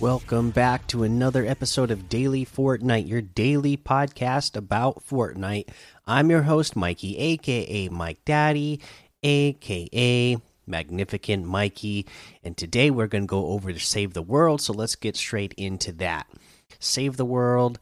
Welcome 0.00 0.50
back 0.50 0.86
to 0.86 1.02
another 1.02 1.44
episode 1.44 1.90
of 1.90 2.08
Daily 2.08 2.46
Fortnite, 2.46 3.06
your 3.06 3.20
daily 3.20 3.76
podcast 3.76 4.56
about 4.56 5.06
Fortnite. 5.06 5.68
I'm 6.06 6.30
your 6.30 6.40
host, 6.40 6.74
Mikey, 6.74 7.18
aka 7.18 7.90
Mike 7.90 8.24
Daddy, 8.24 8.80
aka 9.22 10.38
Magnificent 10.66 11.44
Mikey, 11.44 12.06
and 12.42 12.56
today 12.56 12.90
we're 12.90 13.08
going 13.08 13.24
to 13.24 13.30
go 13.30 13.48
over 13.48 13.74
to 13.74 13.78
Save 13.78 14.14
the 14.14 14.22
World, 14.22 14.62
so 14.62 14.72
let's 14.72 14.96
get 14.96 15.16
straight 15.16 15.52
into 15.58 15.92
that. 15.92 16.26
Save 16.78 17.18
the 17.18 17.26
World, 17.26 17.78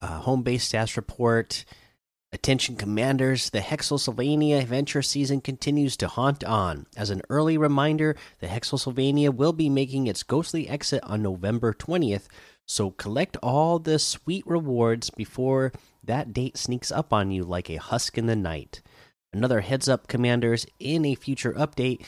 uh, 0.00 0.20
home 0.20 0.40
base 0.40 0.66
stats 0.66 0.96
report. 0.96 1.66
Attention 2.34 2.76
commanders, 2.76 3.50
the 3.50 3.60
Hexsylvania 3.60 4.58
adventure 4.58 5.02
season 5.02 5.42
continues 5.42 5.98
to 5.98 6.08
haunt 6.08 6.42
on. 6.42 6.86
As 6.96 7.10
an 7.10 7.20
early 7.28 7.58
reminder, 7.58 8.16
the 8.40 8.46
Hexsylvania 8.46 9.34
will 9.34 9.52
be 9.52 9.68
making 9.68 10.06
its 10.06 10.22
ghostly 10.22 10.66
exit 10.66 11.04
on 11.04 11.22
November 11.22 11.74
20th, 11.74 12.28
so 12.66 12.90
collect 12.92 13.36
all 13.42 13.78
the 13.78 13.98
sweet 13.98 14.46
rewards 14.46 15.10
before 15.10 15.72
that 16.02 16.32
date 16.32 16.56
sneaks 16.56 16.90
up 16.90 17.12
on 17.12 17.30
you 17.30 17.44
like 17.44 17.68
a 17.68 17.76
husk 17.76 18.16
in 18.16 18.26
the 18.26 18.34
night. 18.34 18.80
Another 19.34 19.60
heads 19.60 19.86
up, 19.86 20.08
commanders, 20.08 20.66
in 20.80 21.04
a 21.04 21.14
future 21.14 21.52
update, 21.52 22.02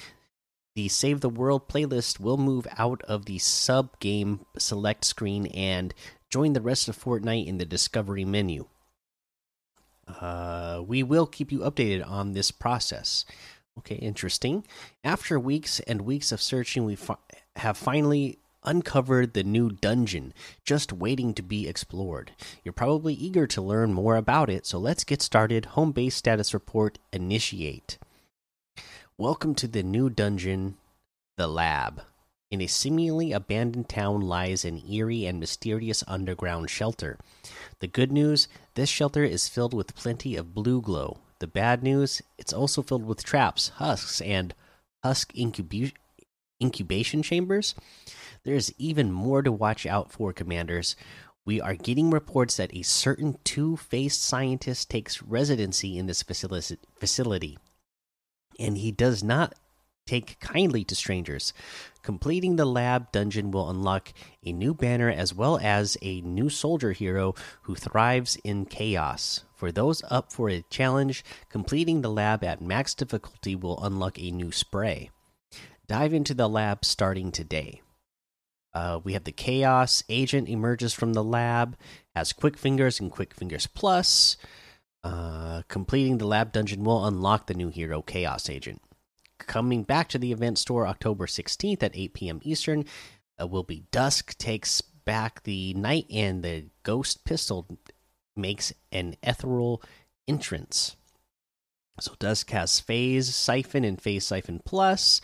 the 0.75 0.89
Save 0.89 1.21
the 1.21 1.29
World 1.29 1.69
playlist 1.69 2.19
will 2.19 2.39
move 2.39 2.67
out 2.79 3.03
of 3.03 3.27
the 3.27 3.39
sub 3.39 4.01
game 4.01 4.47
select 4.57 5.05
screen 5.05 5.47
and 5.49 5.93
join 6.31 6.55
the 6.55 6.63
rest 6.63 6.89
of 6.89 6.99
Fortnite 6.99 7.47
in 7.47 7.59
the 7.59 7.67
discovery 7.67 8.25
menu. 8.25 8.67
Uh, 10.09 10.83
we 10.87 11.03
will 11.03 11.27
keep 11.27 11.51
you 11.51 11.61
updated 11.61 12.09
on 12.09 12.33
this 12.33 12.51
process. 12.51 13.25
Okay, 13.79 13.97
interesting. 13.97 14.65
After 15.03 15.39
weeks 15.39 15.81
and 15.81 16.03
weeks 16.03 16.31
of 16.33 16.41
searching, 16.41 16.85
we 16.85 16.95
fi 16.95 17.17
have 17.57 17.77
finally 17.77 18.39
uncovered 18.65 19.35
the 19.35 19.45
new 19.45 19.71
dungeon, 19.71 20.33
just 20.65 20.93
waiting 20.93 21.35
to 21.35 21.43
be 21.43 21.69
explored. 21.69 22.33
You're 22.65 22.73
probably 22.73 23.15
eager 23.15 23.47
to 23.47 23.63
learn 23.63 23.93
more 23.93 24.17
about 24.17 24.49
it, 24.49 24.67
so 24.67 24.79
let's 24.79 25.05
get 25.05 25.23
started. 25.23 25.67
Home 25.67 25.93
base 25.93 26.17
status 26.17 26.55
report 26.55 26.99
initiate. 27.13 27.99
Welcome 29.19 29.55
to 29.57 29.69
the 29.69 29.83
new 29.83 30.09
dungeon, 30.11 30.77
the 31.37 31.47
lab. 31.47 32.03
In 32.51 32.61
a 32.61 32.67
seemingly 32.67 33.33
abandoned 33.33 33.89
town 33.89 34.21
lies 34.21 34.65
an 34.65 34.83
eerie 34.89 35.27
and 35.27 35.41
mysterious 35.41 36.05
underground 36.07 36.71
shelter. 36.71 37.19
The 37.81 37.89
good 37.89 38.13
news 38.13 38.49
this 38.75 38.89
shelter 38.89 39.25
is 39.25 39.49
filled 39.49 39.75
with 39.75 39.95
plenty 39.95 40.37
of 40.37 40.55
blue 40.55 40.81
glow. 40.81 41.19
The 41.39 41.47
bad 41.47 41.83
news 41.83 42.23
it's 42.39 42.53
also 42.53 42.83
filled 42.83 43.05
with 43.05 43.25
traps, 43.25 43.69
husks, 43.77 44.21
and 44.21 44.55
husk 45.03 45.33
incubu 45.35 45.93
incubation 46.63 47.23
chambers. 47.23 47.75
There's 48.45 48.73
even 48.79 49.13
more 49.13 49.43
to 49.43 49.53
watch 49.53 49.87
out 49.87 50.13
for, 50.13 50.33
commanders. 50.33 50.97
We 51.47 51.61
are 51.61 51.75
getting 51.75 52.11
reports 52.11 52.57
that 52.57 52.75
a 52.75 52.83
certain 52.83 53.39
two 53.45 53.77
faced 53.77 54.23
scientist 54.23 54.91
takes 54.91 55.23
residency 55.23 55.99
in 55.99 56.07
this 56.07 56.23
facility, 56.23 57.59
and 58.59 58.79
he 58.79 58.91
does 58.91 59.23
not 59.23 59.55
take 60.07 60.39
kindly 60.41 60.85
to 60.85 60.95
strangers. 60.95 61.53
Completing 62.03 62.57
the 62.57 62.65
lab 62.65 63.11
dungeon 63.13 63.51
will 63.51 63.71
unlock 63.71 64.13
a 64.45 64.53
new 64.53 64.75
banner 64.75 65.11
as 65.11 65.35
well 65.35 65.59
as 65.63 65.97
a 66.03 66.21
new 66.21 66.49
soldier 66.49 66.93
hero 66.93 67.35
who 67.63 67.75
thrives 67.75 68.37
in 68.45 68.67
chaos. 68.67 69.45
For 69.55 69.73
those 69.73 70.03
up 70.11 70.33
for 70.33 70.51
a 70.51 70.65
challenge, 70.69 71.25
completing 71.49 72.03
the 72.03 72.11
lab 72.11 72.45
at 72.45 72.61
max 72.61 72.95
difficulty 72.95 73.57
will 73.57 73.83
unlock 73.83 74.19
a 74.19 74.31
new 74.31 74.53
spray. 74.53 75.11
Dive 75.87 76.13
into 76.13 76.35
the 76.35 76.49
lab 76.49 76.85
starting 76.85 77.33
today. 77.33 77.81
Uh, 78.75 79.01
we 79.05 79.13
have 79.13 79.25
the 79.25 79.33
Chaos 79.33 80.03
Agent 80.09 80.49
emerges 80.49 80.93
from 80.93 81.13
the 81.13 81.23
lab, 81.23 81.77
has 82.15 82.33
Quick 82.33 82.59
Fingers 82.59 82.99
and 82.99 83.11
Quick 83.11 83.33
Fingers 83.33 83.69
Plus. 83.69 84.37
Uh, 85.05 85.63
completing 85.69 86.19
the 86.19 86.27
lab 86.27 86.53
dungeon 86.53 86.83
will 86.83 87.07
unlock 87.07 87.47
the 87.47 87.55
new 87.55 87.69
hero, 87.69 88.03
Chaos 88.03 88.51
Agent 88.51 88.83
coming 89.39 89.83
back 89.83 90.09
to 90.09 90.19
the 90.19 90.33
event 90.33 90.59
store 90.59 90.87
October 90.87 91.27
16th 91.27 91.83
at 91.83 91.97
8 91.97 92.15
p.m. 92.15 92.41
Eastern 92.43 92.85
uh, 93.41 93.47
will 93.47 93.63
be 93.63 93.85
Dusk 93.91 94.37
takes 94.39 94.81
back 94.81 95.43
the 95.43 95.75
night 95.75 96.07
and 96.11 96.43
the 96.43 96.67
ghost 96.83 97.25
pistol 97.25 97.79
makes 98.37 98.73
an 98.91 99.17
ethereal 99.23 99.83
entrance. 100.27 100.97
So 102.01 102.15
Dusk 102.19 102.51
has 102.51 102.81
Phase 102.81 103.35
Siphon 103.35 103.85
and 103.85 104.01
Phase 104.01 104.27
Siphon 104.27 104.61
Plus. 104.65 105.21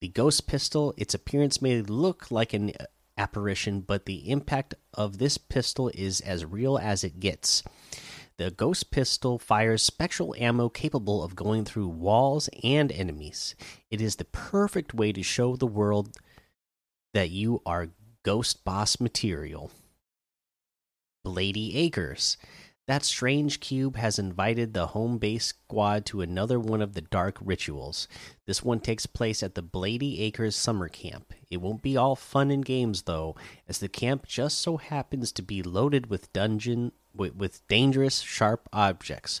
The 0.00 0.08
ghost 0.08 0.46
pistol, 0.46 0.92
its 0.96 1.14
appearance 1.14 1.62
may 1.62 1.80
look 1.80 2.30
like 2.30 2.52
an 2.52 2.72
apparition, 3.16 3.80
but 3.80 4.04
the 4.04 4.30
impact 4.30 4.74
of 4.92 5.18
this 5.18 5.38
pistol 5.38 5.90
is 5.94 6.20
as 6.20 6.44
real 6.44 6.76
as 6.76 7.04
it 7.04 7.20
gets. 7.20 7.62
The 8.36 8.50
Ghost 8.50 8.90
Pistol 8.90 9.38
fires 9.38 9.82
spectral 9.82 10.34
ammo 10.36 10.68
capable 10.68 11.22
of 11.22 11.36
going 11.36 11.64
through 11.64 11.86
walls 11.86 12.48
and 12.64 12.90
enemies. 12.90 13.54
It 13.90 14.00
is 14.00 14.16
the 14.16 14.24
perfect 14.24 14.92
way 14.92 15.12
to 15.12 15.22
show 15.22 15.54
the 15.54 15.68
world 15.68 16.16
that 17.12 17.30
you 17.30 17.62
are 17.64 17.90
Ghost 18.24 18.64
Boss 18.64 18.98
material. 18.98 19.70
Blady 21.24 21.76
Acres. 21.76 22.36
That 22.88 23.04
strange 23.04 23.60
cube 23.60 23.96
has 23.96 24.18
invited 24.18 24.74
the 24.74 24.88
home 24.88 25.18
base 25.18 25.46
squad 25.46 26.04
to 26.06 26.20
another 26.20 26.58
one 26.58 26.82
of 26.82 26.94
the 26.94 27.00
dark 27.00 27.38
rituals. 27.40 28.08
This 28.46 28.64
one 28.64 28.80
takes 28.80 29.06
place 29.06 29.44
at 29.44 29.54
the 29.54 29.62
Blady 29.62 30.20
Acres 30.20 30.56
summer 30.56 30.88
camp. 30.88 31.32
It 31.50 31.58
won't 31.58 31.82
be 31.82 31.96
all 31.96 32.16
fun 32.16 32.50
and 32.50 32.64
games 32.64 33.02
though, 33.02 33.36
as 33.68 33.78
the 33.78 33.88
camp 33.88 34.26
just 34.26 34.58
so 34.58 34.76
happens 34.76 35.30
to 35.32 35.42
be 35.42 35.62
loaded 35.62 36.10
with 36.10 36.32
dungeon 36.32 36.90
with, 37.14 37.34
with 37.36 37.66
dangerous, 37.68 38.20
sharp 38.20 38.68
objects. 38.72 39.40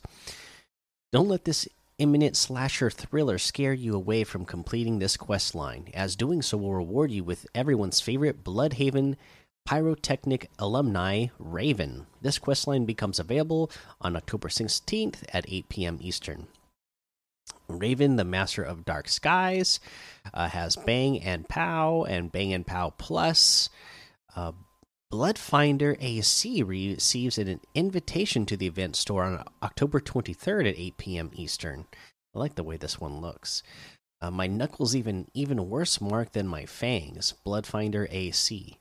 Don't 1.12 1.28
let 1.28 1.44
this 1.44 1.68
imminent 1.98 2.36
slasher 2.36 2.90
thriller 2.90 3.38
scare 3.38 3.72
you 3.72 3.94
away 3.94 4.24
from 4.24 4.44
completing 4.44 4.98
this 4.98 5.16
quest 5.16 5.54
line, 5.54 5.88
as 5.94 6.16
doing 6.16 6.42
so 6.42 6.58
will 6.58 6.74
reward 6.74 7.10
you 7.10 7.22
with 7.22 7.46
everyone's 7.54 8.00
favorite 8.00 8.42
Bloodhaven 8.42 9.16
pyrotechnic 9.64 10.50
alumni, 10.58 11.26
Raven. 11.38 12.06
This 12.20 12.38
quest 12.38 12.66
line 12.66 12.84
becomes 12.84 13.18
available 13.18 13.70
on 14.00 14.16
October 14.16 14.48
16th 14.48 15.24
at 15.32 15.46
8 15.48 15.68
p.m. 15.68 15.98
Eastern. 16.00 16.48
Raven, 17.68 18.16
the 18.16 18.24
master 18.24 18.62
of 18.62 18.84
dark 18.84 19.08
skies, 19.08 19.80
uh, 20.34 20.48
has 20.48 20.76
Bang 20.76 21.20
and 21.22 21.48
Pow 21.48 22.04
and 22.04 22.30
Bang 22.30 22.52
and 22.52 22.66
Pow 22.66 22.90
Plus. 22.90 23.70
Uh, 24.36 24.52
Bloodfinder 25.14 25.96
AC 26.00 26.64
receives 26.64 27.38
an 27.38 27.60
invitation 27.72 28.44
to 28.46 28.56
the 28.56 28.66
event 28.66 28.96
store 28.96 29.22
on 29.22 29.44
October 29.62 30.00
23rd 30.00 30.68
at 30.70 30.76
8 30.76 30.96
p.m. 30.96 31.30
Eastern. 31.34 31.84
I 32.34 32.38
like 32.40 32.56
the 32.56 32.64
way 32.64 32.76
this 32.76 33.00
one 33.00 33.20
looks. 33.20 33.62
Uh, 34.20 34.32
my 34.32 34.48
knuckles 34.48 34.96
even 34.96 35.28
even 35.32 35.70
worse 35.70 36.00
mark 36.00 36.32
than 36.32 36.48
my 36.48 36.66
fangs. 36.66 37.32
Bloodfinder 37.46 38.08
AC 38.10 38.76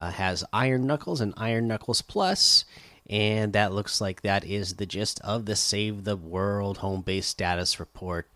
uh, 0.00 0.10
has 0.10 0.44
Iron 0.52 0.84
Knuckles 0.84 1.20
and 1.20 1.32
Iron 1.36 1.68
Knuckles 1.68 2.02
Plus, 2.02 2.64
and 3.08 3.52
that 3.52 3.72
looks 3.72 4.00
like 4.00 4.22
that 4.22 4.44
is 4.44 4.74
the 4.74 4.86
gist 4.86 5.20
of 5.20 5.46
the 5.46 5.54
Save 5.54 6.02
the 6.02 6.16
World 6.16 6.78
home 6.78 7.02
base 7.02 7.28
status 7.28 7.78
report 7.78 8.28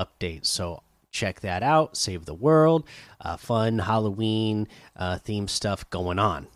update. 0.00 0.46
So 0.46 0.82
check 1.12 1.42
that 1.42 1.62
out. 1.62 1.96
Save 1.96 2.24
the 2.24 2.34
World, 2.34 2.88
uh, 3.20 3.36
fun 3.36 3.78
Halloween 3.78 4.66
uh, 4.96 5.18
theme 5.18 5.46
stuff 5.46 5.88
going 5.90 6.18
on. 6.18 6.48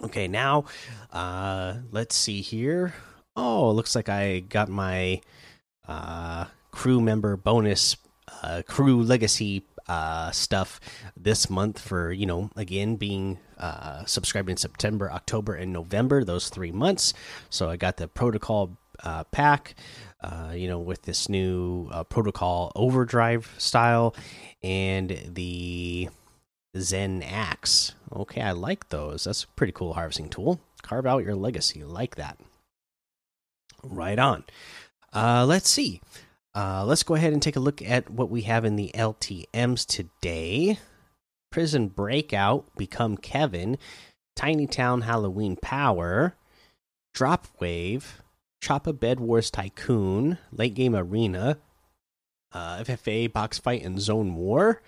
Okay, 0.00 0.28
now 0.28 0.64
uh, 1.12 1.74
let's 1.90 2.14
see 2.14 2.40
here. 2.40 2.94
Oh, 3.34 3.70
looks 3.72 3.96
like 3.96 4.08
I 4.08 4.40
got 4.40 4.68
my 4.68 5.20
uh, 5.86 6.46
crew 6.70 7.00
member 7.00 7.36
bonus, 7.36 7.96
uh, 8.42 8.62
crew 8.66 9.02
legacy 9.02 9.64
uh, 9.88 10.30
stuff 10.30 10.78
this 11.16 11.48
month 11.48 11.80
for 11.80 12.12
you 12.12 12.26
know 12.26 12.50
again 12.54 12.96
being 12.96 13.38
uh, 13.58 14.04
subscribed 14.04 14.48
in 14.48 14.56
September, 14.56 15.10
October, 15.10 15.54
and 15.54 15.72
November, 15.72 16.22
those 16.22 16.48
three 16.48 16.72
months. 16.72 17.12
So 17.50 17.68
I 17.68 17.76
got 17.76 17.96
the 17.96 18.06
protocol 18.06 18.76
uh, 19.02 19.24
pack, 19.24 19.74
uh, 20.20 20.52
you 20.54 20.68
know, 20.68 20.78
with 20.78 21.02
this 21.02 21.28
new 21.28 21.88
uh, 21.90 22.04
protocol 22.04 22.72
overdrive 22.76 23.52
style 23.58 24.14
and 24.62 25.10
the 25.26 26.08
Zen 26.76 27.22
Axe. 27.22 27.94
Okay, 28.12 28.40
I 28.40 28.52
like 28.52 28.88
those. 28.88 29.24
That's 29.24 29.44
a 29.44 29.48
pretty 29.48 29.72
cool 29.72 29.94
harvesting 29.94 30.28
tool. 30.28 30.60
Carve 30.82 31.06
out 31.06 31.24
your 31.24 31.34
legacy. 31.34 31.84
Like 31.84 32.16
that. 32.16 32.38
Right 33.82 34.18
on. 34.18 34.44
Uh, 35.12 35.44
let's 35.46 35.68
see. 35.70 36.00
Uh, 36.54 36.84
let's 36.84 37.02
go 37.02 37.14
ahead 37.14 37.32
and 37.32 37.42
take 37.42 37.56
a 37.56 37.60
look 37.60 37.80
at 37.82 38.10
what 38.10 38.30
we 38.30 38.42
have 38.42 38.64
in 38.64 38.76
the 38.76 38.90
LTMs 38.94 39.86
today. 39.86 40.78
Prison 41.50 41.88
Breakout, 41.88 42.66
Become 42.76 43.16
Kevin, 43.16 43.78
Tiny 44.36 44.66
Town 44.66 45.02
Halloween 45.02 45.56
Power, 45.56 46.34
Drop 47.14 47.46
Wave, 47.58 48.22
Choppa 48.62 48.98
Bed 48.98 49.20
Wars 49.20 49.50
Tycoon, 49.50 50.38
Late 50.52 50.74
Game 50.74 50.94
Arena, 50.94 51.58
uh, 52.52 52.78
FFA 52.78 53.32
Box 53.32 53.58
Fight 53.58 53.82
and 53.82 54.00
Zone 54.00 54.34
War, 54.34 54.82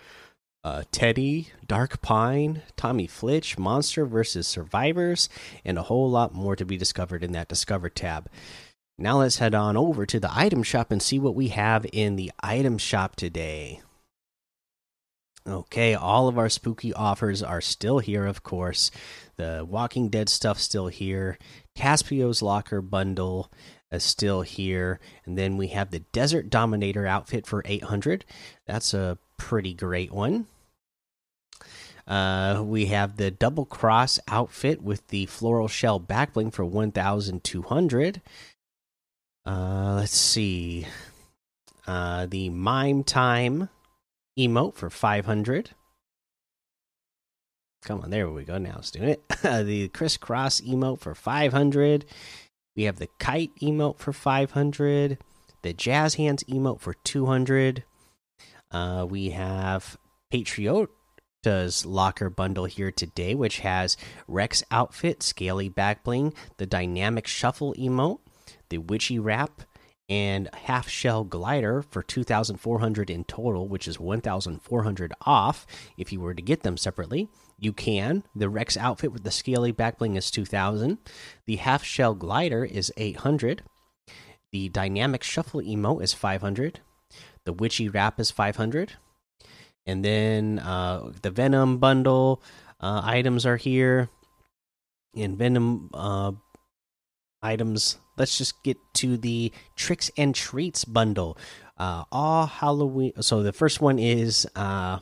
uh, 0.62 0.82
Teddy, 0.92 1.48
Dark 1.66 2.02
Pine, 2.02 2.62
Tommy 2.76 3.06
Flitch, 3.06 3.58
Monster 3.58 4.04
versus 4.04 4.46
Survivors, 4.46 5.28
and 5.64 5.78
a 5.78 5.84
whole 5.84 6.10
lot 6.10 6.34
more 6.34 6.56
to 6.56 6.64
be 6.64 6.76
discovered 6.76 7.24
in 7.24 7.32
that 7.32 7.48
Discover 7.48 7.90
tab. 7.90 8.28
Now 8.98 9.20
let's 9.20 9.38
head 9.38 9.54
on 9.54 9.76
over 9.76 10.04
to 10.04 10.20
the 10.20 10.30
item 10.30 10.62
shop 10.62 10.90
and 10.90 11.02
see 11.02 11.18
what 11.18 11.34
we 11.34 11.48
have 11.48 11.86
in 11.92 12.16
the 12.16 12.30
item 12.42 12.76
shop 12.76 13.16
today. 13.16 13.80
Okay, 15.48 15.94
all 15.94 16.28
of 16.28 16.36
our 16.36 16.50
spooky 16.50 16.92
offers 16.92 17.42
are 17.42 17.62
still 17.62 18.00
here, 18.00 18.26
of 18.26 18.42
course. 18.42 18.90
The 19.36 19.66
Walking 19.66 20.10
Dead 20.10 20.28
stuff 20.28 20.58
still 20.58 20.88
here. 20.88 21.38
Caspio's 21.74 22.42
Locker 22.42 22.82
bundle 22.82 23.50
is 23.90 24.04
still 24.04 24.42
here, 24.42 25.00
and 25.24 25.38
then 25.38 25.56
we 25.56 25.68
have 25.68 25.90
the 25.90 26.00
Desert 26.00 26.50
Dominator 26.50 27.06
outfit 27.06 27.46
for 27.46 27.62
800. 27.64 28.26
That's 28.66 28.92
a 28.92 29.16
pretty 29.40 29.72
great 29.72 30.12
one. 30.12 30.46
Uh, 32.06 32.62
we 32.62 32.86
have 32.86 33.16
the 33.16 33.30
Double 33.30 33.64
Cross 33.64 34.20
outfit 34.28 34.82
with 34.82 35.06
the 35.08 35.26
Floral 35.26 35.66
Shell 35.66 36.00
backbling 36.00 36.52
for 36.52 36.64
1,200. 36.64 38.20
Uh, 39.46 39.94
let's 39.96 40.16
see. 40.16 40.86
Uh, 41.86 42.26
the 42.26 42.50
Mime 42.50 43.02
Time 43.02 43.70
emote 44.38 44.74
for 44.74 44.90
500. 44.90 45.70
Come 47.82 48.02
on, 48.02 48.10
there 48.10 48.28
we 48.28 48.44
go. 48.44 48.58
Now 48.58 48.76
it's 48.78 48.90
doing 48.90 49.08
it. 49.08 49.22
the 49.42 49.88
crisscross 49.88 50.60
emote 50.60 51.00
for 51.00 51.14
500. 51.14 52.04
We 52.76 52.82
have 52.82 52.98
the 52.98 53.08
kite 53.18 53.52
emote 53.62 53.98
for 53.98 54.12
500. 54.12 55.16
The 55.62 55.72
jazz 55.72 56.14
hands 56.14 56.44
emote 56.44 56.80
for 56.80 56.94
200. 56.94 57.84
Uh, 58.70 59.06
we 59.08 59.30
have 59.30 59.96
Patriota's 60.30 61.84
locker 61.84 62.30
bundle 62.30 62.66
here 62.66 62.92
today, 62.92 63.34
which 63.34 63.60
has 63.60 63.96
Rex 64.28 64.62
outfit, 64.70 65.22
scaly 65.22 65.68
back 65.68 66.04
bling, 66.04 66.32
the 66.58 66.66
dynamic 66.66 67.26
shuffle 67.26 67.74
emote, 67.74 68.20
the 68.68 68.78
witchy 68.78 69.18
wrap, 69.18 69.62
and 70.10 70.52
half 70.64 70.88
shell 70.88 71.22
glider 71.22 71.82
for 71.82 72.02
2400 72.02 73.08
in 73.08 73.22
total 73.22 73.68
which 73.68 73.86
is 73.86 74.00
1400 74.00 75.14
off 75.24 75.64
if 75.96 76.12
you 76.12 76.18
were 76.18 76.34
to 76.34 76.42
get 76.42 76.62
them 76.62 76.76
separately. 76.76 77.28
You 77.60 77.72
can. 77.72 78.24
The 78.34 78.48
rex 78.48 78.76
outfit 78.76 79.12
with 79.12 79.22
the 79.22 79.30
scaly 79.30 79.72
backbling 79.72 80.16
is 80.16 80.30
2000 80.30 80.98
the 81.46 81.56
half 81.56 81.84
shell 81.84 82.14
glider 82.14 82.64
is 82.64 82.92
800 82.96 83.62
the 84.50 84.68
dynamic 84.68 85.22
shuffle 85.22 85.60
emote 85.60 86.02
is 86.02 86.12
500 86.12 86.80
the 87.50 87.62
witchy 87.62 87.88
wrap 87.88 88.20
is 88.20 88.30
500 88.30 88.94
and 89.86 90.04
then 90.04 90.60
uh, 90.60 91.10
the 91.22 91.30
venom 91.30 91.78
bundle 91.78 92.42
uh, 92.78 93.02
items 93.02 93.44
are 93.44 93.56
here 93.56 94.08
and 95.16 95.36
venom 95.36 95.90
uh, 95.92 96.30
items 97.42 97.98
let's 98.20 98.36
just 98.36 98.62
get 98.62 98.76
to 98.92 99.16
the 99.16 99.50
tricks 99.74 100.10
and 100.16 100.34
treats 100.34 100.84
bundle. 100.84 101.36
Uh, 101.78 102.04
all 102.12 102.46
Halloween. 102.46 103.12
So 103.22 103.42
the 103.42 103.52
first 103.52 103.80
one 103.80 103.98
is 103.98 104.46
uh, 104.54 104.98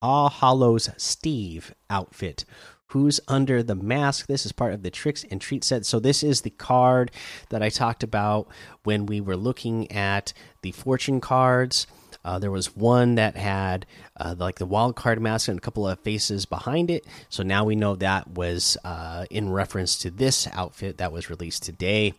All 0.00 0.30
Hallows 0.30 0.88
Steve 0.96 1.74
outfit. 1.90 2.46
Who's 2.92 3.20
under 3.26 3.62
the 3.62 3.74
mask? 3.74 4.26
This 4.26 4.44
is 4.44 4.52
part 4.52 4.74
of 4.74 4.82
the 4.82 4.90
tricks 4.90 5.24
and 5.30 5.40
treat 5.40 5.64
set. 5.64 5.86
So 5.86 5.98
this 5.98 6.22
is 6.22 6.42
the 6.42 6.50
card 6.50 7.10
that 7.48 7.62
I 7.62 7.70
talked 7.70 8.02
about 8.02 8.48
when 8.84 9.06
we 9.06 9.18
were 9.18 9.36
looking 9.36 9.90
at 9.90 10.34
the 10.60 10.72
fortune 10.72 11.18
cards. 11.18 11.86
Uh, 12.22 12.38
there 12.38 12.50
was 12.50 12.76
one 12.76 13.14
that 13.14 13.34
had 13.34 13.86
uh, 14.18 14.34
like 14.36 14.58
the 14.58 14.66
wild 14.66 14.94
card 14.94 15.22
mask 15.22 15.48
and 15.48 15.56
a 15.56 15.60
couple 15.62 15.88
of 15.88 16.00
faces 16.00 16.44
behind 16.44 16.90
it. 16.90 17.06
So 17.30 17.42
now 17.42 17.64
we 17.64 17.76
know 17.76 17.96
that 17.96 18.28
was 18.28 18.76
uh, 18.84 19.24
in 19.30 19.50
reference 19.50 19.96
to 20.00 20.10
this 20.10 20.46
outfit 20.52 20.98
that 20.98 21.12
was 21.12 21.30
released 21.30 21.62
today. 21.62 22.12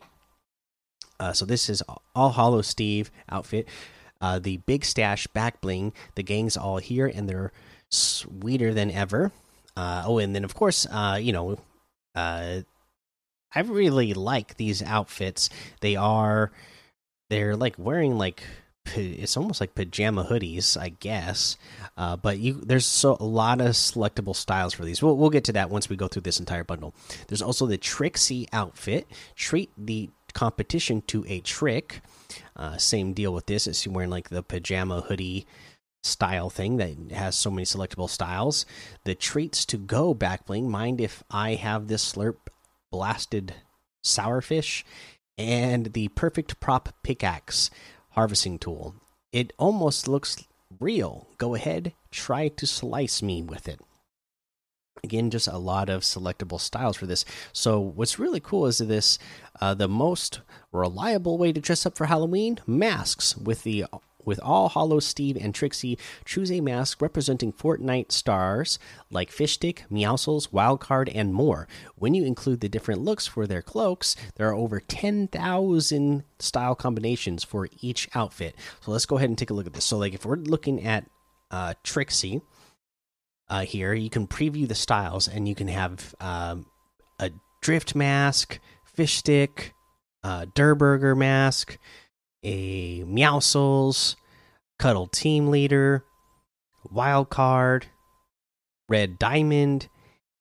Uh, 1.20 1.34
so 1.34 1.46
this 1.46 1.70
is 1.70 1.84
All 2.16 2.32
Hollow 2.32 2.64
Steve 2.64 3.12
outfit. 3.30 3.68
Uh, 4.20 4.40
the 4.40 4.58
big 4.66 4.86
stash 4.86 5.28
back 5.28 5.62
bling. 5.62 5.94
The 6.16 6.24
gang's 6.24 6.58
all 6.58 6.78
here 6.78 7.06
and 7.06 7.30
they're 7.30 7.52
sweeter 7.90 8.74
than 8.74 8.90
ever. 8.90 9.32
Uh, 9.76 10.04
oh, 10.06 10.18
and 10.20 10.36
then 10.36 10.44
of 10.44 10.54
course, 10.54 10.86
uh, 10.92 11.18
you 11.22 11.32
know, 11.34 11.58
uh, 12.16 12.62
I 13.56 13.60
really 13.62 14.14
like 14.14 14.58
these 14.58 14.82
outfits. 14.82 15.50
They 15.82 15.96
are, 15.96 16.52
they're 17.30 17.56
like 17.56 17.76
wearing 17.78 18.18
like 18.18 18.44
it's 18.96 19.38
almost 19.38 19.62
like 19.62 19.76
pajama 19.76 20.26
hoodies, 20.26 20.78
I 20.80 20.90
guess. 20.90 21.58
Uh, 21.98 22.18
but 22.18 22.40
you, 22.40 22.54
there's 22.54 22.86
so 22.86 23.18
a 23.20 23.26
lot 23.26 23.62
of 23.62 23.68
selectable 23.68 24.36
styles 24.36 24.74
for 24.74 24.84
these. 24.86 25.02
We'll 25.02 25.18
we'll 25.18 25.30
get 25.30 25.46
to 25.46 25.54
that 25.54 25.70
once 25.70 25.90
we 25.90 25.96
go 25.96 26.08
through 26.08 26.24
this 26.24 26.40
entire 26.40 26.64
bundle. 26.64 26.94
There's 27.28 27.42
also 27.42 27.66
the 27.66 27.78
Trixie 27.78 28.48
outfit. 28.52 29.08
Treat 29.36 29.72
the 29.78 30.10
competition 30.34 31.02
to 31.08 31.24
a 31.28 31.40
trick. 31.42 32.02
Uh, 32.56 32.78
same 32.78 33.14
deal 33.14 33.34
with 33.34 33.46
this. 33.46 33.68
It's 33.68 33.88
wearing 33.88 34.10
like 34.10 34.30
the 34.30 34.44
pajama 34.44 35.02
hoodie 35.02 35.46
style 36.04 36.50
thing 36.50 36.78
that 36.78 37.12
has 37.12 37.36
so 37.36 37.50
many 37.50 37.66
selectable 37.66 38.10
styles. 38.10 38.66
The 39.06 39.16
treats 39.16 39.66
to 39.66 39.78
go 39.78 40.14
back 40.14 40.46
bling. 40.46 40.70
Mind 40.70 41.02
if 41.02 41.24
I 41.32 41.56
have 41.56 41.88
this 41.88 42.14
slurp 42.14 42.38
blasted 42.92 43.56
sourfish 44.04 44.84
and 45.38 45.94
the 45.94 46.10
perfect 46.10 46.60
prop 46.60 46.94
pickaxe 47.04 47.70
harvesting 48.12 48.60
tool. 48.60 48.96
It 49.32 49.54
almost 49.58 50.08
looks 50.08 50.38
real. 50.80 51.28
Go 51.38 51.56
ahead, 51.56 51.94
try 52.12 52.50
to 52.50 52.68
slice 52.68 53.22
me 53.22 53.42
with 53.42 53.68
it 53.68 53.80
again 55.04 55.30
just 55.30 55.48
a 55.48 55.58
lot 55.58 55.90
of 55.90 56.02
selectable 56.02 56.60
styles 56.60 56.96
for 56.96 57.06
this 57.06 57.26
so 57.52 57.80
what's 57.80 58.20
really 58.20 58.40
cool 58.40 58.66
is 58.66 58.78
this 58.78 59.20
uh, 59.60 59.74
the 59.74 59.88
most 59.88 60.40
reliable 60.72 61.38
way 61.38 61.52
to 61.52 61.60
dress 61.60 61.86
up 61.86 61.98
for 61.98 62.06
halloween 62.06 62.58
masks 62.66 63.36
with 63.36 63.64
the 63.64 63.86
with 64.26 64.40
all 64.42 64.70
hollow 64.70 65.00
steve 65.00 65.38
and 65.40 65.54
trixie 65.54 65.98
choose 66.26 66.52
a 66.52 66.62
mask 66.62 67.02
representing 67.02 67.52
fortnite 67.52 68.12
stars 68.12 68.80
like 69.12 69.32
fishstick 69.32 69.80
meowscles 69.90 70.50
wildcard 70.50 71.12
and 71.14 71.34
more 71.34 71.68
when 71.96 72.14
you 72.14 72.24
include 72.24 72.62
the 72.62 72.70
different 72.70 73.02
looks 73.02 73.28
for 73.28 73.48
their 73.48 73.62
cloaks 73.62 74.16
there 74.36 74.48
are 74.48 74.56
over 74.56 74.80
10000 74.80 76.24
style 76.40 76.76
combinations 76.76 77.44
for 77.44 77.68
each 77.82 78.10
outfit 78.16 78.56
so 78.82 78.92
let's 78.92 79.06
go 79.06 79.18
ahead 79.18 79.30
and 79.30 79.38
take 79.38 79.50
a 79.50 79.54
look 79.54 79.68
at 79.68 79.74
this 79.74 79.86
so 79.86 79.98
like 79.98 80.14
if 80.14 80.26
we're 80.26 80.36
looking 80.36 80.84
at 80.84 81.06
uh, 81.52 81.74
trixie 81.84 82.42
uh, 83.50 83.62
here. 83.62 83.94
You 83.94 84.10
can 84.10 84.28
preview 84.28 84.68
the 84.68 84.76
styles, 84.76 85.28
and 85.28 85.48
you 85.48 85.56
can 85.56 85.68
have 85.68 86.16
um, 86.20 86.66
a 87.20 87.32
drift 87.62 87.96
mask, 87.96 88.60
fish 88.84 89.18
stick, 89.18 89.74
uh, 90.24 90.46
Durburger 90.56 91.16
mask, 91.16 91.78
a 92.44 93.04
Meowscles, 93.04 94.16
Cuddle 94.80 95.08
Team 95.08 95.50
Leader, 95.50 96.04
Wild 96.92 97.30
Card, 97.30 97.88
Red 98.90 99.18
Diamond, 99.18 99.88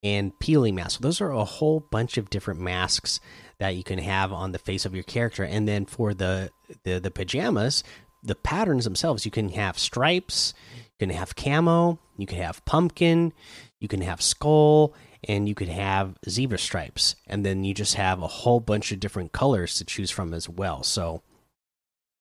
and 0.02 0.32
Peely 0.40 0.72
Mask. 0.72 0.98
So 0.98 1.02
those 1.02 1.20
are 1.20 1.30
a 1.30 1.44
whole 1.44 1.80
bunch 1.80 2.18
of 2.18 2.30
different 2.30 2.60
masks 2.60 3.20
that 3.58 3.76
you 3.76 3.84
can 3.84 3.98
have 3.98 4.32
on 4.32 4.52
the 4.52 4.58
face 4.58 4.84
of 4.84 4.94
your 4.94 5.04
character. 5.04 5.44
And 5.44 5.68
then 5.68 5.86
for 5.86 6.12
the 6.12 6.50
the, 6.84 6.98
the 6.98 7.10
pajamas, 7.10 7.84
the 8.22 8.34
patterns 8.34 8.84
themselves, 8.84 9.24
you 9.24 9.30
can 9.30 9.50
have 9.50 9.78
stripes, 9.78 10.54
you 10.74 11.06
can 11.06 11.10
have 11.10 11.36
camo, 11.36 11.98
you 12.16 12.26
can 12.26 12.38
have 12.38 12.64
pumpkin, 12.64 13.32
you 13.78 13.88
can 13.88 14.00
have 14.00 14.22
skull, 14.22 14.94
and 15.28 15.48
you 15.48 15.54
could 15.54 15.68
have 15.68 16.16
zebra 16.28 16.58
stripes. 16.58 17.14
And 17.26 17.44
then 17.46 17.64
you 17.64 17.74
just 17.74 17.94
have 17.94 18.22
a 18.22 18.28
whole 18.28 18.60
bunch 18.60 18.90
of 18.90 19.00
different 19.00 19.32
colors 19.32 19.76
to 19.76 19.84
choose 19.84 20.10
from 20.10 20.34
as 20.34 20.48
well. 20.48 20.82
So 20.82 21.22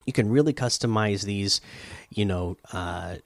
you 0.06 0.12
can 0.12 0.30
really 0.30 0.52
customize 0.52 1.24
these, 1.24 1.60
you 2.10 2.24
know, 2.24 2.56
uh, 2.72 3.16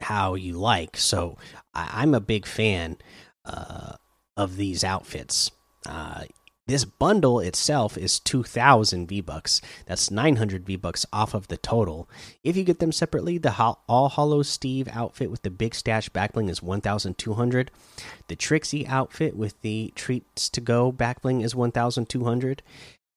how 0.00 0.34
you 0.34 0.54
like. 0.54 0.96
So 0.96 1.36
I 1.74 2.02
am 2.02 2.14
a 2.14 2.20
big 2.20 2.46
fan 2.46 2.98
uh, 3.44 3.94
of 4.36 4.56
these 4.56 4.84
outfits. 4.84 5.50
Uh, 5.88 6.24
this 6.68 6.84
bundle 6.84 7.38
itself 7.38 7.96
is 7.96 8.18
2000 8.18 9.06
V-bucks. 9.06 9.60
That's 9.86 10.10
900 10.10 10.66
V-bucks 10.66 11.06
off 11.12 11.32
of 11.32 11.46
the 11.46 11.56
total. 11.56 12.08
If 12.42 12.56
you 12.56 12.64
get 12.64 12.80
them 12.80 12.90
separately, 12.90 13.38
the 13.38 13.54
All 13.88 14.08
Hollow 14.08 14.42
Steve 14.42 14.88
outfit 14.90 15.30
with 15.30 15.42
the 15.42 15.50
big 15.50 15.76
stash 15.76 16.08
backbling 16.10 16.50
is 16.50 16.60
1200. 16.60 17.70
The 18.26 18.34
Trixie 18.34 18.84
outfit 18.84 19.36
with 19.36 19.60
the 19.60 19.92
treats 19.94 20.48
to 20.48 20.60
go 20.60 20.90
backbling 20.90 21.44
is 21.44 21.54
1200 21.54 22.62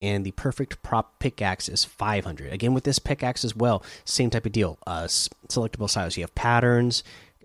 and 0.02 0.24
the 0.24 0.30
perfect 0.32 0.82
prop 0.82 1.18
pickaxe 1.18 1.68
is 1.68 1.84
500 1.84 2.52
again 2.52 2.74
with 2.74 2.84
this 2.84 2.98
pickaxe 2.98 3.44
as 3.44 3.54
well 3.54 3.82
same 4.04 4.30
type 4.30 4.46
of 4.46 4.52
deal. 4.52 4.78
Uh 4.86 5.04
selectable 5.04 5.90
styles 5.90 6.16
you 6.16 6.22
have 6.22 6.34
patterns 6.34 7.02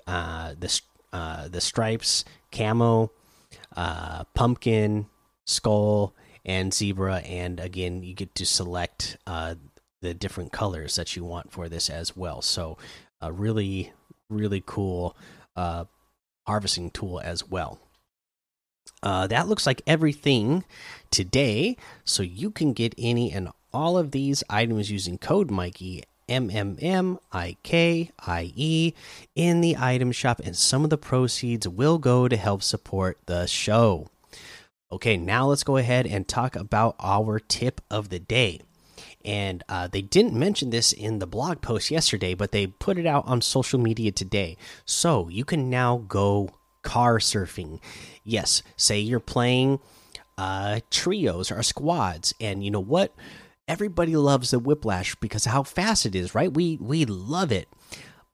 uh 0.08 0.54
the 0.60 0.82
uh 1.14 1.48
the 1.48 1.62
stripes 1.62 2.24
camo 2.52 3.12
uh 3.76 4.24
pumpkin 4.34 5.08
skull 5.46 6.14
and 6.44 6.74
zebra. 6.74 7.18
And 7.18 7.60
again 7.60 8.04
you 8.04 8.14
get 8.14 8.36
to 8.36 8.46
select 8.46 9.18
uh, 9.26 9.56
the 10.02 10.14
different 10.14 10.52
colors 10.52 10.96
that 10.96 11.16
you 11.16 11.24
want 11.24 11.52
for 11.52 11.70
this 11.70 11.90
as 11.90 12.16
well. 12.16 12.42
So 12.42 12.78
a 13.22 13.32
really 13.32 13.94
really 14.30 14.64
cool 14.66 15.16
uh, 15.56 15.86
harvesting 16.46 16.92
tool 16.92 17.22
as 17.24 17.48
well. 17.48 17.80
Uh, 19.06 19.28
that 19.28 19.48
looks 19.48 19.66
like 19.66 19.82
everything 19.86 20.66
today. 21.12 21.78
So 22.04 22.24
you 22.24 22.50
can 22.50 22.74
get 22.74 22.96
any 22.98 23.32
and 23.32 23.50
all 23.72 23.98
of 23.98 24.12
these 24.12 24.44
items 24.50 24.90
using 24.90 25.18
code 25.18 25.52
Mikey 25.52 26.04
M 26.28 26.50
M 26.50 26.78
M 26.82 27.20
I 27.32 27.56
K 27.62 28.10
I 28.26 28.52
E 28.56 28.94
in 29.36 29.62
the 29.62 29.78
item 29.78 30.12
shop, 30.12 30.42
and 30.44 30.58
some 30.58 30.84
of 30.84 30.90
the 30.90 30.98
proceeds 30.98 31.68
will 31.68 32.00
go 32.00 32.28
to 32.28 32.36
help 32.36 32.64
support 32.64 33.20
the 33.28 33.46
show. 33.46 34.08
Okay, 34.92 35.18
now 35.18 35.48
let's 35.48 35.64
go 35.64 35.78
ahead 35.78 36.08
and 36.08 36.28
talk 36.28 36.56
about 36.56 36.96
our 37.00 37.40
tip 37.40 37.82
of 37.92 38.10
the 38.10 38.20
day. 38.20 38.62
And 39.24 39.64
uh, 39.68 39.88
they 39.88 40.02
didn't 40.02 40.34
mention 40.34 40.70
this 40.70 40.94
in 40.94 41.20
the 41.20 41.28
blog 41.28 41.62
post 41.62 41.92
yesterday, 41.92 42.34
but 42.34 42.52
they 42.52 42.68
put 42.68 42.98
it 42.98 43.06
out 43.06 43.26
on 43.28 43.42
social 43.42 43.80
media 43.80 44.12
today. 44.12 44.58
So 44.86 45.28
you 45.30 45.44
can 45.44 45.70
now 45.70 46.04
go 46.08 46.50
car 46.86 47.18
surfing. 47.20 47.82
Yes, 48.24 48.63
say 48.77 49.00
you're 49.00 49.20
playing 49.20 49.80
uh, 50.38 50.80
trios 50.89 51.51
or 51.51 51.62
squads, 51.63 52.34
and 52.39 52.63
you 52.63 52.72
know 52.72 52.80
what? 52.80 53.13
Everybody 53.68 54.15
loves 54.15 54.51
the 54.51 54.60
whiplash 54.60 55.15
because 55.15 55.46
how 55.46 55.63
fast 55.63 56.06
it 56.06 56.15
is, 56.15 56.34
right? 56.34 56.54
We 56.54 56.77
we 56.80 57.04
love 57.04 57.51
it. 57.51 57.68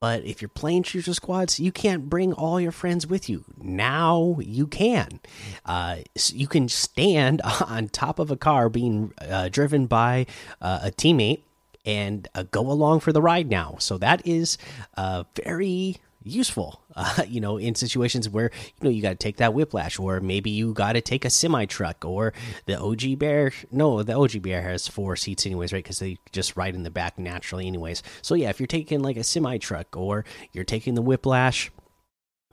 But 0.01 0.25
if 0.25 0.41
you're 0.41 0.49
playing 0.49 0.83
trios 0.83 1.07
or 1.07 1.13
squads, 1.13 1.59
you 1.59 1.71
can't 1.71 2.09
bring 2.09 2.33
all 2.33 2.59
your 2.59 2.71
friends 2.71 3.05
with 3.05 3.29
you. 3.29 3.45
Now 3.57 4.37
you 4.39 4.65
can. 4.65 5.19
Uh, 5.63 5.97
you 6.29 6.47
can 6.47 6.67
stand 6.67 7.41
on 7.65 7.87
top 7.89 8.19
of 8.19 8.31
a 8.31 8.35
car 8.35 8.67
being 8.67 9.13
uh, 9.21 9.49
driven 9.49 9.85
by 9.85 10.25
uh, 10.59 10.79
a 10.83 10.91
teammate 10.91 11.43
and 11.85 12.27
uh, 12.35 12.43
go 12.49 12.61
along 12.61 12.99
for 12.99 13.13
the 13.13 13.21
ride 13.21 13.49
now. 13.49 13.75
So 13.79 13.97
that 13.99 14.25
is 14.25 14.57
uh, 14.97 15.23
very 15.43 15.97
useful 16.23 16.81
uh, 16.95 17.23
you 17.27 17.41
know 17.41 17.57
in 17.57 17.75
situations 17.75 18.29
where 18.29 18.51
you 18.53 18.83
know 18.83 18.89
you 18.89 19.01
got 19.01 19.09
to 19.09 19.15
take 19.15 19.37
that 19.37 19.53
whiplash 19.53 19.99
or 19.99 20.19
maybe 20.19 20.49
you 20.49 20.73
got 20.73 20.93
to 20.93 21.01
take 21.01 21.25
a 21.25 21.29
semi 21.29 21.65
truck 21.65 22.03
or 22.05 22.33
the 22.65 22.79
og 22.79 23.01
bear 23.17 23.51
no 23.71 24.03
the 24.03 24.13
og 24.13 24.41
bear 24.41 24.61
has 24.61 24.87
four 24.87 25.15
seats 25.15 25.45
anyways 25.45 25.73
right? 25.73 25.83
Because 25.83 25.99
they 25.99 26.17
just 26.31 26.55
ride 26.55 26.75
in 26.75 26.83
the 26.83 26.91
back 26.91 27.17
naturally 27.17 27.67
anyways. 27.67 28.03
So 28.21 28.35
yeah 28.35 28.49
if 28.49 28.59
you're 28.59 28.67
taking 28.67 29.01
like 29.01 29.17
a 29.17 29.23
semi 29.23 29.57
truck 29.57 29.95
or 29.95 30.25
you're 30.51 30.63
taking 30.63 30.95
the 30.95 31.01
whiplash 31.01 31.71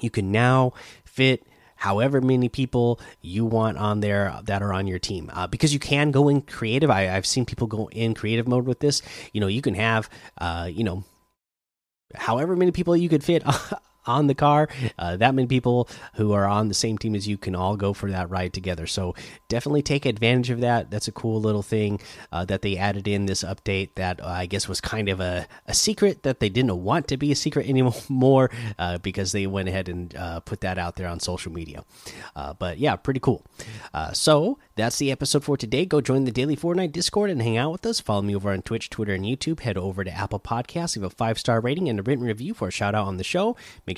you 0.01 0.11
can 0.11 0.31
now 0.31 0.73
fit 1.05 1.47
however 1.77 2.21
many 2.21 2.49
people 2.49 3.01
you 3.21 3.45
want 3.45 3.79
on 3.79 4.01
there 4.01 4.39
that 4.45 4.63
are 4.63 4.73
on 4.73 4.87
your 4.87 4.99
team 4.99 5.31
uh, 5.33 5.47
because 5.47 5.73
you 5.73 5.79
can 5.79 6.11
go 6.11 6.29
in 6.29 6.43
creative. 6.43 6.91
I, 6.91 7.03
have 7.03 7.27
seen 7.27 7.45
people 7.45 7.67
go 7.67 7.89
in 7.91 8.15
creative 8.15 8.49
mode 8.49 8.67
with 8.67 8.81
this. 8.81 9.01
You 9.33 9.41
know 9.41 9.47
you 9.47 9.63
can 9.63 9.75
have 9.75 10.11
uh, 10.39 10.69
you 10.71 10.85
know 10.85 11.05
however 12.15 12.57
many 12.57 12.71
people 12.71 12.97
you 12.97 13.09
could 13.09 13.25
fit 13.25 13.43
on 14.09 14.27
the 14.27 14.35
car. 14.35 14.69
Uh, 14.99 15.17
that 15.17 15.35
many 15.35 15.47
people 15.47 15.89
who 16.15 16.33
are 16.33 16.47
on 16.47 16.69
the 16.69 16.75
same 16.75 16.99
team 16.99 17.15
as 17.15 17.29
you 17.29 17.37
can 17.37 17.55
all 17.55 17.77
go 17.77 17.93
for 17.93 18.11
that 18.11 18.31
ride 18.31 18.53
together. 18.53 18.87
So 18.87 19.15
definitely 19.49 19.83
take 19.83 20.07
advantage 20.07 20.51
of 20.51 20.61
that. 20.63 20.91
That's 20.91 21.07
a 21.07 21.13
cool 21.13 21.41
little 21.41 21.63
thing 21.63 22.01
uh, 22.33 22.45
that 22.47 22.63
they 22.63 22.77
added 22.77 23.07
in 23.07 23.27
this 23.27 23.45
update 23.45 23.91
that 23.97 24.21
uh, 24.21 24.27
I 24.27 24.47
guess 24.47 24.67
was 24.67 24.81
kind 24.81 25.09
of 25.09 25.21
a, 25.21 25.47
a 25.67 25.75
secret 25.75 26.23
that 26.23 26.41
they 26.41 26.49
didn't 26.49 26.83
want 26.83 27.07
to 27.09 27.17
be 27.17 27.31
a 27.31 27.37
secret 27.37 27.69
anymore 27.69 28.51
uh, 28.79 28.99
because 28.99 29.33
they 29.33 29.47
went 29.47 29.69
ahead 29.69 29.89
and 29.89 30.17
uh, 30.17 30.41
put 30.41 30.63
that 30.63 30.79
out 30.79 30.97
there 30.97 31.09
on 31.09 31.21
social 31.21 31.53
media. 31.53 31.85
But 32.59 32.79
yeah, 32.79 32.97
pretty 32.97 33.21
cool. 33.21 33.45
so 34.15 34.59
that's 34.75 34.99
the 34.99 35.11
episode 35.11 35.45
for 35.45 35.57
today. 35.57 35.85
Go 35.85 36.01
join 36.01 36.25
the 36.25 36.31
Daily 36.31 36.57
Fortnite 36.57 36.93
Discord 36.93 37.31
and 37.31 37.43
hang 37.43 37.57
out 37.57 37.73
with 37.73 37.85
us. 37.85 38.01
Follow 38.01 38.23
me 38.23 38.35
over 38.35 38.53
on 38.53 38.63
Twitch, 38.63 38.89
Twitter, 38.89 39.13
and 39.13 39.25
YouTube. 39.25 39.61
Head 39.61 39.77
over 39.77 40.05
to 40.05 40.11
Apple 40.11 40.41
Podcasts, 40.41 40.97
leave 40.97 41.05
a 41.05 41.11
five 41.11 41.39
star 41.39 41.61
rating 41.61 41.89
and 41.89 41.99
a 41.99 42.03
written 42.03 42.25
review 42.25 42.55
for 42.55 42.69
a 42.69 42.71
shout 42.71 42.95
out 42.95 43.07
on 43.07 43.17
the 43.17 43.25
show. 43.25 43.57
Make 43.87 43.98